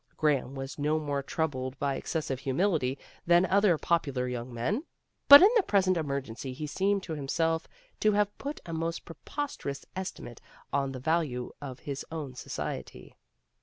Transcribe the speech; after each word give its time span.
Graham 0.17 0.55
was 0.55 0.79
no 0.79 0.97
more 0.97 1.21
troubled 1.21 1.77
by 1.77 1.93
excessive 1.95 2.39
humility 2.39 2.97
than 3.27 3.45
other 3.45 3.77
popular 3.77 4.27
young 4.27 4.51
men, 4.51 4.83
but 5.27 5.43
in 5.43 5.49
the 5.55 5.61
present 5.61 5.95
306 5.95 6.41
PEGGY 6.41 6.49
RAYMOND'S 6.55 6.79
WAY 6.79 6.85
emergency 6.87 6.87
he 6.87 6.95
seemed 6.95 7.03
to 7.03 7.13
himself 7.21 7.67
to 7.99 8.11
have 8.13 8.37
put 8.39 8.59
a 8.65 8.73
most 8.73 9.05
preposterous 9.05 9.85
estimate 9.95 10.41
on 10.73 10.91
the 10.93 10.99
value 10.99 11.51
of 11.61 11.81
his 11.81 12.03
own 12.11 12.33
society. 12.33 13.15